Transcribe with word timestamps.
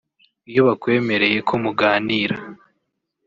Iyo 0.49 0.61
bakwemereye 0.67 1.37
ko 1.47 1.53
muganira 1.63 2.35